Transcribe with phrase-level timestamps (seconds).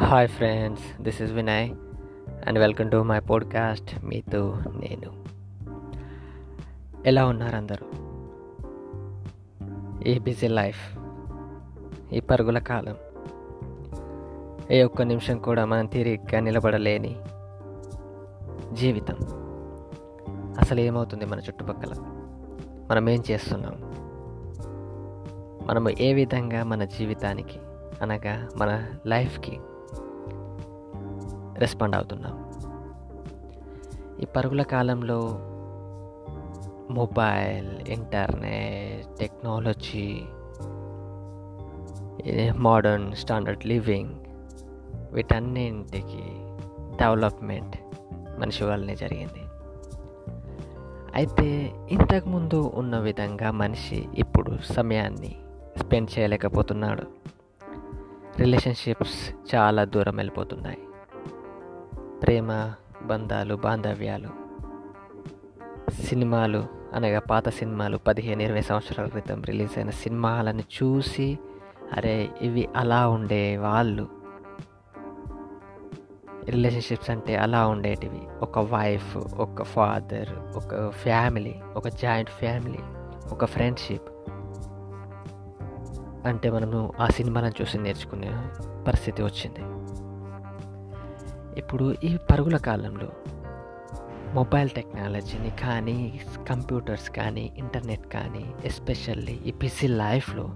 [0.00, 1.74] Hi friends this is Vinay
[2.46, 5.24] and welcome to my podcast మీతో నేను
[7.06, 7.86] ఎలా ఉన్నారు అందరూ?
[10.06, 10.98] ఈ బిజీ లైఫ్
[12.12, 12.96] ఈ పరుగుల కాలం
[14.70, 17.16] ఏ ఒక్క నిమిషం కూడా మనం తిరిగ్గా నిలబడలేని
[18.72, 19.16] జీవితం.
[20.58, 21.92] అసలు ఏమవుతుంది మన చుట్టుపక్కల?
[22.90, 23.74] మనం ఏం చేస్తున్నాం?
[25.66, 27.58] మనము ఏ విధంగా మన జీవితానికి
[28.02, 29.60] అనగా మన లైఫ్కి
[31.60, 32.50] రెస్పాండ్ అవుతున్నాం.
[34.20, 35.20] ఈ పరుగుల కాలంలో
[36.90, 40.22] mobile internet technology
[42.58, 44.14] modern standard living
[45.12, 46.24] వీటన్నింటికి
[46.96, 47.76] development
[48.40, 49.42] మనిషి వల్లనే జరిగింది.
[51.14, 55.36] అయితే ఇంతకుముందు ఉన్న విధంగా మనిషి ఇప్పుడు సమయాన్ని
[55.76, 57.02] స్పెండ్ చేయలేకపోతున్నాడు.
[58.38, 60.78] రిలేషన్షిప్స్ చాలా దూరం వెళ్ళిపోతున్నాయి.
[62.22, 64.28] ప్రేమ బంధాలు బాంధవ్యాలు
[65.90, 71.38] సినిమాలు అనగా పాత సినిమాలు పదిహేను ఇరవై సంవత్సరాల క్రితం రిలీజ్ అయిన సినిమాలను చూసి
[71.96, 74.08] అరే ఇవి అలా ఉండే వాళ్ళు.
[76.44, 78.20] రిలేషన్షిప్స్ అంటే అలా ఉండేటివి.
[78.42, 82.78] ఒక వైఫ్ ఒక ఫాదర్ ఒక ఫ్యామిలీ ఒక జాయింట్ ఫ్యామిలీ
[83.30, 84.08] ఒక ఫ్రెండ్షిప్.
[86.26, 88.30] అంటే మనము ఆ సినిమాలను చూసి నేర్చుకునే
[88.86, 89.79] పరిస్థితి వచ్చింది.
[91.56, 93.08] ఇప్పుడు ఈ పరుగుల కాలంలో
[94.34, 100.50] మొబైల్ టెక్నాలజీని కానీ కంప్యూటర్స్ కానీ ఇంటర్నెట్ కానీ ఎస్పెషల్లీ ఈ బిజీ లైఫ్లో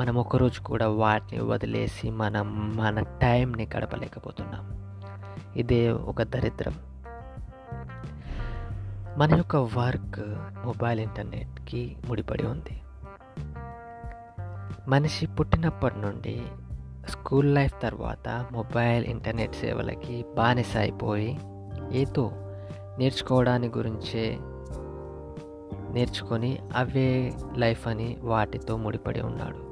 [0.00, 4.78] మనం ఒకరోజు కూడా వాటిని వదిలేసి మనం మన టైంని గడపలేకపోతున్నాం.
[5.56, 6.74] ఇదే ఒక దరిద్రం.
[9.18, 10.20] మన యొక్క వర్క్
[10.66, 12.80] మొబైల్ ఇంటర్నెట్కి ముడిపడి ఉంది.
[14.88, 16.42] మనిషి పుట్టినప్పటి నుండి
[17.08, 21.38] స్కూల్ లైఫ్ తర్వాత మొబైల్ ఇంటర్నెట్ సేవలకి బానిస అయిపోయి
[21.92, 22.30] ఏదో
[22.98, 24.38] నేర్చుకోవడాని గురించే
[25.92, 29.68] నేర్చుకొని అవే లైఫ్ అని వాటితో ముడిపడి ఉన్నాడు.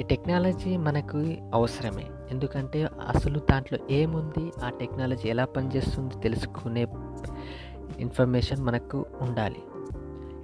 [0.00, 1.16] ఈ టెక్నాలజీ మనకు
[1.54, 2.06] అవసరమే.
[2.30, 4.52] ఎందుకంటే అసలు దాంట్లో ఏముంది?
[4.64, 6.86] ఆ టెక్నాలజీ ఎలా పనిచేస్తుంది తెలుసుకునే
[7.98, 9.62] ఇన్ఫర్మేషన్ మనకు ఉండాలి.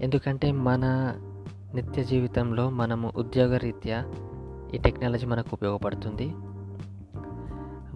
[0.01, 1.15] ఎందుకంటే మన
[1.75, 4.05] నిత్య జీవితంలో మనము ఉద్యోగరీత్యా
[4.75, 6.33] ఈ టెక్నాలజీ మనకు ఉపయోగపడుతుంది.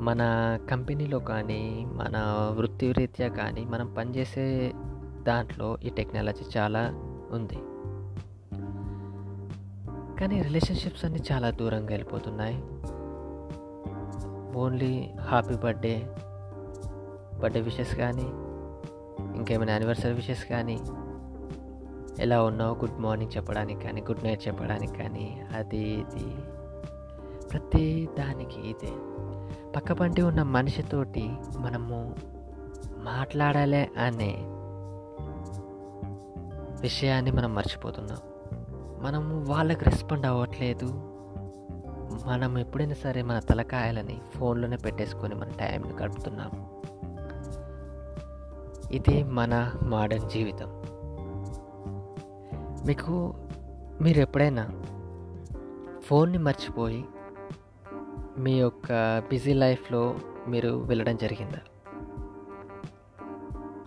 [0.00, 0.22] మన
[0.71, 2.12] కంపెనీలో కానీ మన
[2.56, 4.72] వృత్తిరీత్యా కానీ మనం పనిచేసే
[5.22, 6.83] దాంట్లో ఈ టెక్నాలజీ చాలా
[7.31, 7.59] ఉంది.
[10.21, 12.56] కానీ రిలేషన్షిప్స్ అన్నీ చాలా దూరంగా వెళ్ళిపోతున్నాయి.
[14.59, 16.06] Only happy birthday
[17.41, 18.27] birthday wishes కానీ
[19.37, 20.78] ఇంకేమైనా యానివర్సరీ విషెస్ కానీ
[22.22, 22.75] ఎలా ఉన్నావు?
[22.75, 26.27] గుడ్ మార్నింగ్ చెప్పడానికి కానీ గుడ్ నైట్ చెప్పడానికి కానీ అది ఇది
[27.53, 28.93] ప్రతి దానికి ఇదే.
[29.77, 32.15] పక్కపంటి ఉన్న మనిషితోటి మనము
[32.97, 34.37] మాట్లాడాలి అనే
[36.81, 38.19] విషయాన్ని మనం మర్చిపోతున్నాం.
[39.03, 40.87] మనము వాళ్ళకి రెస్పాండ్ అవ్వట్లేదు.
[42.27, 46.51] మనం ఎప్పుడైనా సరే మన తలకాయలని ఫోన్లోనే పెట్టేసుకొని మన టైంని గడుపుతున్నాం.
[48.93, 50.83] ఇది మన మోడర్న్ జీవితం.
[52.87, 53.35] మీకు
[54.01, 54.69] మీరు ఎప్పుడైనా
[56.07, 57.05] ఫోన్ని మర్చిపోయి
[58.38, 60.19] మీ యొక్క బిజీ లైఫ్లో
[60.49, 61.60] మీరు వెళ్ళడం జరిగిందా?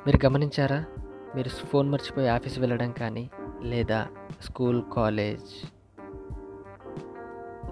[0.06, 0.86] మీరు గమనించారా?
[1.36, 3.30] మీరు ఫోన్ మర్చిపోయి ఆఫీస్ వెళ్ళడం కానీ
[3.62, 4.08] లేదా
[4.42, 5.52] స్కూల్ కాలేజ్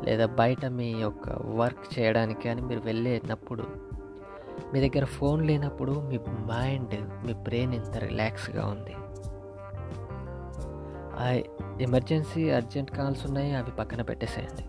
[0.05, 3.63] లేదా బయట మీ యొక్క వర్క్ చేయడానికి కానీ మీరు వెళ్ళేటప్పుడు
[4.73, 6.95] మీ దగ్గర ఫోన్ లేనప్పుడు మీ మైండ్
[7.27, 8.95] మీ బ్రెయిన్ ఎంత రిలాక్స్గా ఉంది.
[11.83, 14.65] ఎమర్జెన్సీ అర్జెంట్ కాల్స్ ఉన్నాయి అవి పక్కన పెట్టేసేయండి.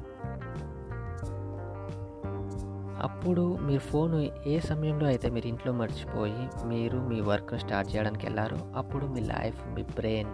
[3.02, 8.56] అప్పుడు మీరు ఫోన్ ఏ సమయంలో అయితే మీరు ఇంట్లో మర్చిపోయి మీరు మీ వర్క్ స్టార్ట్ చేయడానికి వెళ్ళారో
[8.76, 10.28] అప్పుడు మీ లైఫ్ మీ బ్రెయిన్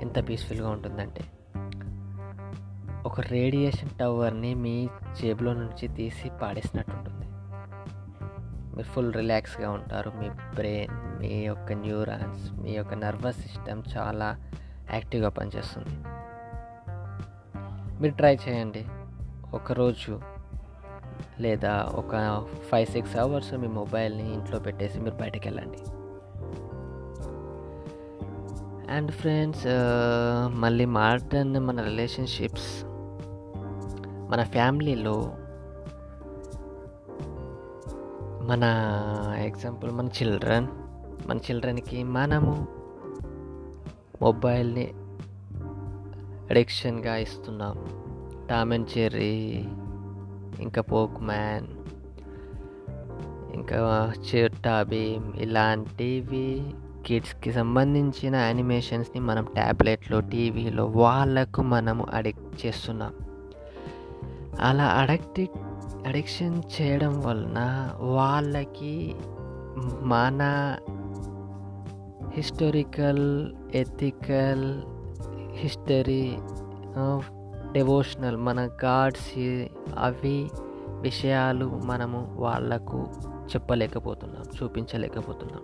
[0.00, 1.24] ఎంత పీస్ఫుల్గా ఉంటుందంటే
[3.06, 4.88] ఒక రేడియేషన్ టవర్ని మీ
[5.20, 7.24] జేబులో నుంచి తీసి పాడేసినట్టు ఉంటుంది
[8.76, 14.36] మీరు ఫుల్ రిలాక్స్గా ఉంటారు మీ బ్రెయిన్ మీ యొక్క న్యూరాన్స్ మీ యొక్క నర్వస్ సిస్టమ్ చాలా
[14.92, 16.08] యాక్టివ్గా పనిచేస్తుంది.
[18.02, 18.86] మీరు ట్రై చేయండి.
[19.54, 20.20] ఒకరోజు
[21.40, 22.14] లేదా ఒక
[22.70, 25.82] ఫైవ్ సిక్స్ అవర్స్ మీ మొబైల్ని ఇంట్లో పెట్టేసి మీరు బయటకు వెళ్ళండి
[28.88, 32.70] అండ్ ఫ్రెండ్స్ uh, మళ్ళీ మాట్లాడిన మన రిలేషన్షిప్స్
[34.28, 35.16] మన ఫ్యామిలీలో
[38.42, 38.64] మన
[39.38, 40.68] ఎగ్జాంపుల్ మన చిల్డ్రన్
[41.28, 42.54] మన చిల్డ్రన్కి మనము
[44.22, 44.86] మొబైల్ని
[46.50, 47.76] అడిక్షన్గా ఇస్తున్నాం.
[48.48, 49.34] టామ్ అండ్ చెర్రీ
[50.64, 51.66] ఇంకా పోక్ మ్యాన్.
[53.54, 56.62] ఇంకా చిట్టా భీమ్ ఇలాంటివి
[57.06, 63.12] కిడ్స్కి సంబంధించిన యానిమేషన్స్ని మనం ట్యాబ్లెట్లో టీవీలో వాళ్ళకు మనము అడిక్ట్ చేస్తున్నాం.
[64.60, 65.40] అలా అడక్ట్
[66.06, 67.60] అడిక్షన్ చేయడం వలన
[68.00, 69.14] వాళ్ళకి
[70.02, 70.40] మన
[72.34, 74.82] హిస్టోరికల్ ఎథికల్
[75.52, 76.36] హిస్టరీ
[77.74, 79.38] డెవోషనల్ మన గాడ్స్
[79.98, 80.50] అవి
[81.00, 83.06] విషయాలు మనము వాళ్ళకు
[83.54, 85.62] చెప్పలేకపోతున్నాం చూపించలేకపోతున్నాం.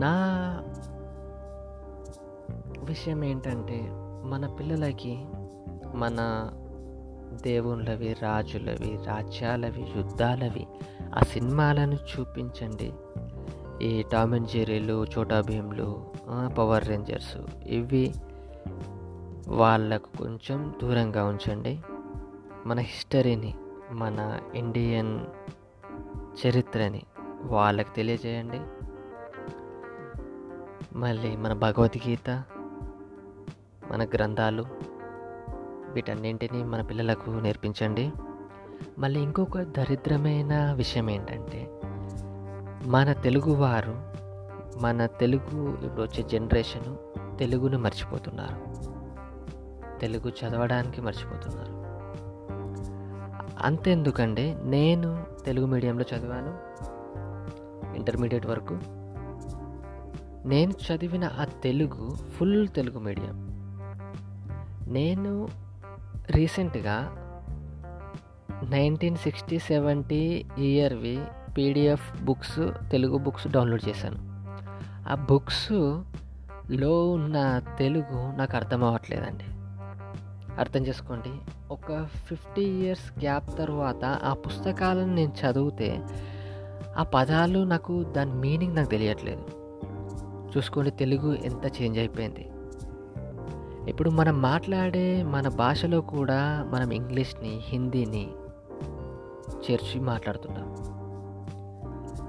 [0.00, 0.14] నా
[2.84, 3.80] విషయం ఏంటంటే
[4.24, 5.24] మన పిల్లలకి
[5.94, 6.18] మన
[7.42, 10.66] దేవుళ్ళవి రాజులవి రాజ్యాలవి యుద్ధాలవి
[11.14, 12.92] ఆ సినిమాలను చూపించండి.
[13.82, 16.04] ఈ టామ్ అండ్ జెరీలు చోటా భీమ్లు
[16.58, 18.14] పవర్ రేంజర్స్ ఇవి
[19.48, 21.80] వాళ్ళకు కొంచెం దూరంగా ఉంచండి.
[22.66, 23.54] మన హిస్టరీని
[23.90, 25.20] మన ఇండియన్
[26.46, 27.02] చరిత్రని
[27.42, 28.60] వాళ్ళకి తెలియజేయండి.
[30.98, 32.30] మళ్ళీ మన భగవద్గీత
[33.90, 34.64] మన గ్రంథాలు
[35.92, 38.12] వీటన్నింటినీ మన పిల్లలకు నేర్పించండి.
[38.98, 41.80] మళ్ళీ ఇంకొక దరిద్రమైన విషయం ఏంటంటే
[42.86, 44.12] మన తెలుగువారు
[44.82, 46.98] మన తెలుగు ఇప్పుడు వచ్చే జనరేషను
[47.36, 48.91] తెలుగును మర్చిపోతున్నారు.
[50.02, 51.82] తెలుగు చదవడానికి మర్చిపోతున్నారు.
[53.66, 56.72] అంతెందుకండి నేను తెలుగు మీడియంలో చదివాను
[57.96, 58.78] ఇంటర్మీడియట్ వరకు.
[60.48, 63.48] నేను చదివిన ఆ తెలుగు ఫుల్ తెలుగు మీడియం.
[64.88, 65.48] నేను
[66.30, 67.16] రీసెంట్గా
[68.70, 71.24] nineteen sixty seventy ఇయర్వి
[71.58, 74.18] PDF books Telugu books download చేశాను.
[75.12, 79.44] ఆ బుక్స్లో ఉన్న తెలుగు నాకు అర్థం అవ్వట్లేదండి.
[80.58, 81.30] అర్థం చేసుకోండి.
[81.70, 86.00] ఒక ఫిఫ్టీ ఇయర్స్ గ్యాప్ తర్వాత ఆ పుస్తకాలను నేను చదివితే
[86.96, 89.44] ఆ పదాలు నాకు దాని మీనింగ్ నాకు తెలియట్లేదు.
[90.56, 92.48] చూసుకోండి తెలుగు ఎంత చేంజ్ అయిపోయింది.
[93.90, 98.30] ఇప్పుడు మనం మాట్లాడే మన భాషలో కూడా మనం ఇంగ్లీష్ని హిందీని
[99.50, 100.76] చేర్చి మాట్లాడుతున్నాం.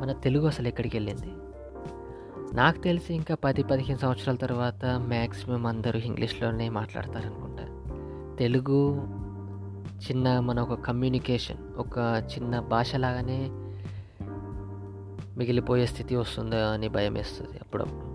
[0.01, 1.29] మన తెలుగు అసలు ఎక్కడికి వెళ్ళింది?
[2.55, 7.72] నాకు తెలిసి ఇంకా పది పదిహేను సంవత్సరాల తర్వాత మ్యాక్సిమం అందరూ ఇంగ్లీష్లోనే మాట్లాడతారనుకుంటా.
[8.39, 9.07] తెలుగు
[9.93, 13.49] చిన్న మన ఒక కమ్యూనికేషన్ ఒక చిన్న భాష లాగానే
[15.37, 18.13] మిగిలిపోయే స్థితి వస్తుందా అని భయం వేస్తుంది అప్పుడప్పుడు.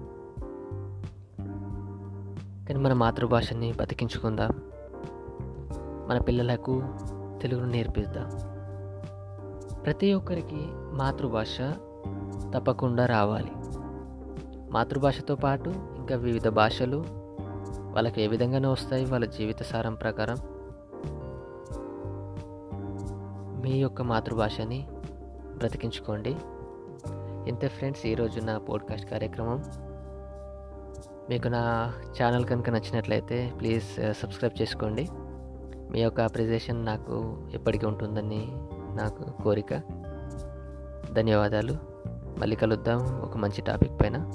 [2.67, 4.51] కానీ మన మాతృభాషని బతికించుకుందాం.
[6.09, 6.83] మన పిల్లలకు
[7.43, 8.31] తెలుగును నేర్పిద్దాం.
[9.85, 11.59] ప్రతి ఒక్కరికి మాతృభాష
[12.57, 13.53] తప్పకుండా రావాలి.
[14.73, 17.18] మాతృభాషతో పాటు ఇంకా వివిధ భాషలు
[17.95, 20.37] వాళ్ళకి ఏ విధంగానే వస్తాయి వాళ్ళ జీవిత సారం ప్రకారం?
[23.63, 24.89] మీ యొక్క మాతృభాషని
[25.57, 26.37] బ్రతికించుకోండి.
[27.49, 29.65] ఇంతే ఫ్రెండ్స్ ఈరోజు నా పోడ్కాస్ట్ కార్యక్రమం.
[31.31, 35.09] మీకు నా ఛానల్ కనుక నచ్చినట్లయితే ప్లీజ్ సబ్స్క్రైబ్ చేసుకోండి.
[35.91, 38.47] మీ యొక్క అప్రిజియేషన్ నాకు ఎప్పటికీ ఉంటుందని
[38.97, 39.75] నాకు కోరిక.
[41.13, 41.77] ధన్యవాదాలు.
[42.39, 44.33] మళ్ళీ కలుద్దాం ఒక మంచి టాపిక్ పైన.